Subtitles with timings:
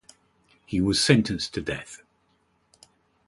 [0.65, 2.01] He was sentenced to death.